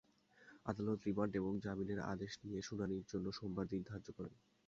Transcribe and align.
আদালত 0.65 0.99
রিমান্ড 1.03 1.33
এবং 1.35 1.51
জামিনের 1.65 1.99
আদেশ 2.13 2.31
নিয়ে 2.43 2.61
শুনানির 2.61 3.03
জন্য 3.07 3.27
সোমবার 3.31 3.65
দিন 3.67 3.81
ধার্য 3.89 4.07
করেন। 4.17 4.35